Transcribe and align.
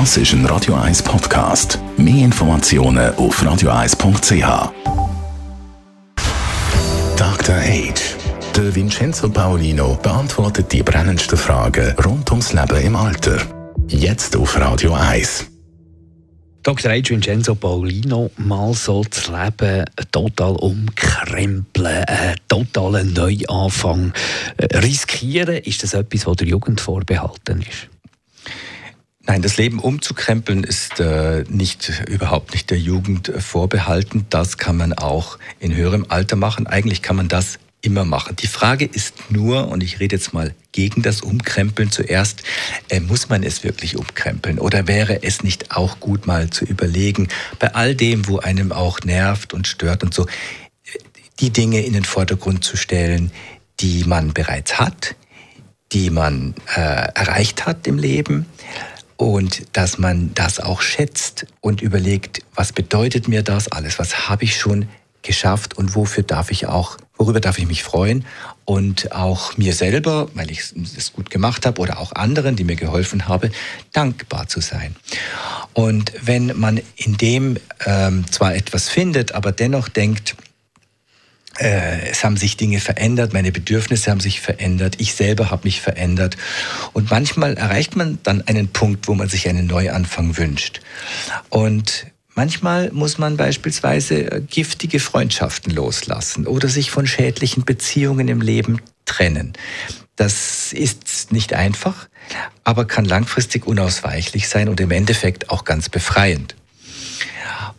Das 0.00 0.16
ist 0.16 0.32
ein 0.32 0.44
Radio 0.46 0.74
1 0.74 1.04
Podcast. 1.04 1.78
Mehr 1.96 2.24
Informationen 2.24 3.14
auf 3.14 3.40
radio1.ch. 3.40 4.72
Dr. 7.16 7.54
Age. 7.54 8.16
Der 8.56 8.74
Vincenzo 8.74 9.28
Paolino 9.28 9.96
beantwortet 10.02 10.72
die 10.72 10.82
brennendsten 10.82 11.38
Fragen 11.38 11.94
rund 12.04 12.28
ums 12.32 12.52
Leben 12.52 12.82
im 12.82 12.96
Alter. 12.96 13.38
Jetzt 13.86 14.34
auf 14.34 14.58
Radio 14.58 14.94
1. 14.94 15.46
Dr. 16.64 16.90
H. 16.90 17.10
Vincenzo 17.10 17.54
Paulino, 17.54 18.32
mal 18.36 18.74
so 18.74 19.04
das 19.04 19.28
Leben 19.28 19.84
total 20.10 20.56
umkrempeln, 20.56 22.04
einen 22.04 22.34
totalen 22.48 23.12
Neuanfang 23.12 24.12
äh, 24.56 24.76
riskieren, 24.78 25.58
ist 25.58 25.84
das 25.84 25.94
etwas, 25.94 26.26
was 26.26 26.36
der 26.38 26.48
Jugend 26.48 26.80
vorbehalten 26.80 27.60
ist? 27.62 27.93
Nein, 29.26 29.40
das 29.40 29.56
Leben 29.56 29.78
umzukrempeln 29.78 30.64
ist 30.64 31.00
äh, 31.00 31.44
nicht 31.48 32.02
überhaupt 32.08 32.52
nicht 32.52 32.70
der 32.70 32.78
Jugend 32.78 33.32
vorbehalten. 33.38 34.26
Das 34.28 34.58
kann 34.58 34.76
man 34.76 34.92
auch 34.92 35.38
in 35.60 35.74
höherem 35.74 36.06
Alter 36.08 36.36
machen. 36.36 36.66
Eigentlich 36.66 37.00
kann 37.00 37.16
man 37.16 37.28
das 37.28 37.58
immer 37.80 38.04
machen. 38.04 38.36
Die 38.36 38.46
Frage 38.46 38.84
ist 38.84 39.30
nur, 39.30 39.68
und 39.68 39.82
ich 39.82 40.00
rede 40.00 40.16
jetzt 40.16 40.32
mal 40.32 40.54
gegen 40.72 41.02
das 41.02 41.22
Umkrempeln 41.22 41.90
zuerst, 41.90 42.42
äh, 42.88 43.00
muss 43.00 43.28
man 43.28 43.42
es 43.42 43.64
wirklich 43.64 43.96
umkrempeln 43.96 44.58
oder 44.58 44.88
wäre 44.88 45.22
es 45.22 45.42
nicht 45.42 45.70
auch 45.74 46.00
gut 46.00 46.26
mal 46.26 46.50
zu 46.50 46.64
überlegen, 46.64 47.28
bei 47.58 47.74
all 47.74 47.94
dem, 47.94 48.26
wo 48.28 48.38
einem 48.38 48.72
auch 48.72 49.00
nervt 49.00 49.54
und 49.54 49.66
stört 49.66 50.02
und 50.02 50.12
so, 50.12 50.26
die 51.40 51.50
Dinge 51.50 51.80
in 51.80 51.92
den 51.92 52.04
Vordergrund 52.04 52.64
zu 52.64 52.76
stellen, 52.76 53.30
die 53.80 54.04
man 54.04 54.32
bereits 54.32 54.78
hat, 54.78 55.14
die 55.92 56.10
man 56.10 56.54
äh, 56.74 56.80
erreicht 56.80 57.66
hat 57.66 57.86
im 57.86 57.98
Leben 57.98 58.46
und 59.24 59.62
dass 59.72 59.98
man 59.98 60.32
das 60.34 60.60
auch 60.60 60.82
schätzt 60.82 61.46
und 61.60 61.80
überlegt, 61.80 62.42
was 62.54 62.72
bedeutet 62.72 63.26
mir 63.26 63.42
das 63.42 63.68
alles, 63.68 63.98
was 63.98 64.28
habe 64.28 64.44
ich 64.44 64.56
schon 64.56 64.88
geschafft 65.22 65.78
und 65.78 65.94
wofür 65.94 66.22
darf 66.22 66.50
ich 66.50 66.66
auch, 66.66 66.98
worüber 67.16 67.40
darf 67.40 67.58
ich 67.58 67.66
mich 67.66 67.82
freuen 67.82 68.26
und 68.66 69.12
auch 69.12 69.56
mir 69.56 69.72
selber, 69.72 70.28
weil 70.34 70.50
ich 70.50 70.60
es 70.96 71.12
gut 71.12 71.30
gemacht 71.30 71.64
habe 71.64 71.80
oder 71.80 71.98
auch 71.98 72.12
anderen, 72.12 72.56
die 72.56 72.64
mir 72.64 72.76
geholfen 72.76 73.26
haben, 73.26 73.50
dankbar 73.92 74.46
zu 74.48 74.60
sein. 74.60 74.94
Und 75.72 76.12
wenn 76.20 76.58
man 76.58 76.80
in 76.96 77.16
dem 77.16 77.56
ähm, 77.86 78.30
zwar 78.30 78.54
etwas 78.54 78.88
findet, 78.88 79.32
aber 79.32 79.52
dennoch 79.52 79.88
denkt, 79.88 80.36
es 81.58 82.24
haben 82.24 82.36
sich 82.36 82.56
Dinge 82.56 82.80
verändert, 82.80 83.32
meine 83.32 83.52
Bedürfnisse 83.52 84.10
haben 84.10 84.20
sich 84.20 84.40
verändert, 84.40 84.96
ich 84.98 85.14
selber 85.14 85.50
habe 85.50 85.62
mich 85.64 85.80
verändert. 85.80 86.36
Und 86.92 87.10
manchmal 87.10 87.54
erreicht 87.54 87.96
man 87.96 88.18
dann 88.22 88.42
einen 88.42 88.68
Punkt, 88.68 89.08
wo 89.08 89.14
man 89.14 89.28
sich 89.28 89.48
einen 89.48 89.66
Neuanfang 89.66 90.36
wünscht. 90.36 90.80
Und 91.48 92.06
Manchmal 92.36 92.90
muss 92.90 93.16
man 93.18 93.36
beispielsweise 93.36 94.32
äh, 94.32 94.40
giftige 94.40 94.98
Freundschaften 94.98 95.72
loslassen 95.72 96.48
oder 96.48 96.68
sich 96.68 96.90
von 96.90 97.06
schädlichen 97.06 97.64
Beziehungen 97.64 98.26
im 98.26 98.40
Leben 98.40 98.80
trennen. 99.04 99.52
Das 100.16 100.72
ist 100.72 101.30
nicht 101.30 101.54
einfach, 101.54 102.08
aber 102.64 102.86
kann 102.86 103.04
langfristig 103.04 103.66
unausweichlich 103.66 104.48
sein 104.48 104.68
und 104.68 104.80
im 104.80 104.90
Endeffekt 104.90 105.50
auch 105.50 105.64
ganz 105.64 105.88
befreiend. 105.88 106.56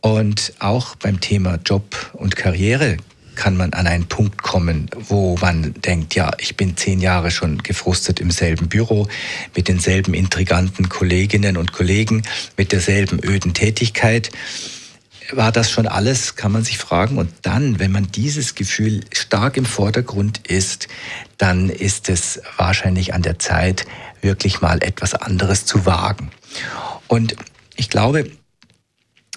Und 0.00 0.54
auch 0.58 0.96
beim 0.96 1.20
Thema 1.20 1.58
Job 1.64 2.10
und 2.14 2.34
Karriere 2.34 2.96
kann 3.40 3.56
man 3.56 3.72
an 3.72 3.86
einen 3.86 4.04
Punkt 4.04 4.42
kommen, 4.42 4.90
wo 5.08 5.34
man 5.40 5.72
denkt, 5.72 6.14
ja, 6.14 6.30
ich 6.36 6.58
bin 6.58 6.76
zehn 6.76 7.00
Jahre 7.00 7.30
schon 7.30 7.62
gefrustet 7.62 8.20
im 8.20 8.30
selben 8.30 8.68
Büro, 8.68 9.08
mit 9.56 9.66
denselben 9.66 10.12
intriganten 10.12 10.90
Kolleginnen 10.90 11.56
und 11.56 11.72
Kollegen, 11.72 12.22
mit 12.58 12.70
derselben 12.70 13.18
öden 13.24 13.54
Tätigkeit. 13.54 14.30
War 15.32 15.52
das 15.52 15.70
schon 15.70 15.88
alles, 15.88 16.36
kann 16.36 16.52
man 16.52 16.64
sich 16.64 16.76
fragen. 16.76 17.16
Und 17.16 17.32
dann, 17.40 17.78
wenn 17.78 17.92
man 17.92 18.12
dieses 18.12 18.54
Gefühl 18.54 19.04
stark 19.10 19.56
im 19.56 19.64
Vordergrund 19.64 20.46
ist, 20.46 20.88
dann 21.38 21.70
ist 21.70 22.10
es 22.10 22.42
wahrscheinlich 22.58 23.14
an 23.14 23.22
der 23.22 23.38
Zeit, 23.38 23.86
wirklich 24.20 24.60
mal 24.60 24.82
etwas 24.82 25.14
anderes 25.14 25.64
zu 25.64 25.86
wagen. 25.86 26.30
Und 27.08 27.36
ich 27.74 27.88
glaube, 27.88 28.30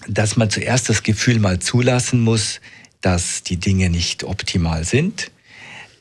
dass 0.10 0.36
man 0.36 0.50
zuerst 0.50 0.90
das 0.90 1.04
Gefühl 1.04 1.40
mal 1.40 1.60
zulassen 1.60 2.20
muss, 2.20 2.60
dass 3.04 3.44
die 3.44 3.58
Dinge 3.58 3.92
nicht 3.92 4.24
optimal 4.24 4.84
sind, 4.84 5.30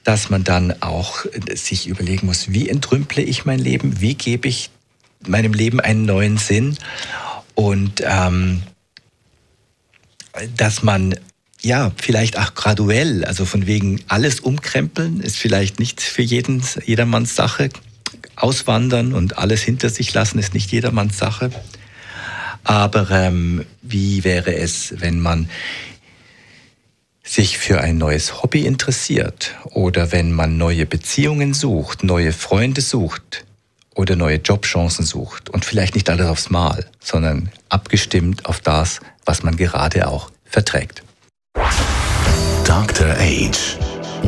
dass 0.04 0.30
man 0.30 0.44
dann 0.44 0.82
auch 0.82 1.26
sich 1.54 1.86
überlegen 1.86 2.26
muss, 2.26 2.52
wie 2.52 2.68
entrümple 2.68 3.22
ich 3.22 3.44
mein 3.44 3.58
Leben, 3.58 4.00
wie 4.00 4.14
gebe 4.14 4.48
ich 4.48 4.70
meinem 5.26 5.52
Leben 5.52 5.78
einen 5.78 6.06
neuen 6.06 6.38
Sinn 6.38 6.78
und 7.54 8.02
ähm, 8.04 8.62
dass 10.56 10.82
man 10.82 11.14
ja, 11.62 11.92
vielleicht 11.96 12.38
auch 12.38 12.54
graduell, 12.54 13.24
also 13.24 13.44
von 13.44 13.66
wegen 13.66 14.00
alles 14.08 14.40
umkrempeln 14.40 15.20
ist 15.20 15.38
vielleicht 15.38 15.78
nicht 15.78 16.00
für 16.00 16.22
jeden, 16.22 16.62
jedermanns 16.84 17.36
Sache. 17.36 17.70
Auswandern 18.34 19.12
und 19.12 19.38
alles 19.38 19.62
hinter 19.62 19.88
sich 19.88 20.12
lassen 20.12 20.38
ist 20.38 20.54
nicht 20.54 20.72
jedermanns 20.72 21.18
Sache. 21.18 21.50
Aber 22.64 23.10
ähm, 23.10 23.64
wie 23.82 24.24
wäre 24.24 24.54
es, 24.56 24.94
wenn 24.98 25.20
man 25.20 25.48
sich 27.22 27.58
für 27.58 27.80
ein 27.80 27.98
neues 27.98 28.42
Hobby 28.42 28.66
interessiert 28.66 29.54
oder 29.70 30.12
wenn 30.12 30.32
man 30.32 30.58
neue 30.58 30.86
Beziehungen 30.86 31.54
sucht, 31.54 32.04
neue 32.04 32.32
Freunde 32.32 32.80
sucht 32.80 33.44
oder 33.94 34.16
neue 34.16 34.36
Jobchancen 34.36 35.04
sucht 35.04 35.50
und 35.50 35.64
vielleicht 35.64 35.94
nicht 35.94 36.10
alles 36.10 36.26
aufs 36.26 36.50
Mal, 36.50 36.86
sondern 37.00 37.50
abgestimmt 37.68 38.46
auf 38.46 38.60
das, 38.60 39.00
was 39.24 39.42
man 39.42 39.56
gerade 39.56 40.08
auch 40.08 40.30
verträgt. 40.44 41.02
Dr. 42.64 43.16
Age. 43.18 43.78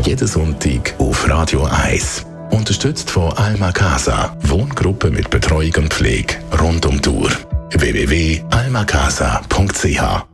Jeden 0.04 0.28
Sonntag 0.28 0.94
auf 0.98 1.28
Radio 1.28 1.64
1. 1.64 2.26
Unterstützt 2.50 3.10
von 3.10 3.32
Alma 3.32 3.72
Casa. 3.72 4.36
Wohngruppe 4.42 5.10
mit 5.10 5.30
Betreuung 5.30 5.72
und 5.76 5.94
Pflege 5.94 6.34
rund 6.60 6.84
um 6.86 7.00
Tour. 7.00 7.30
www.almacasa.ch 7.70 10.33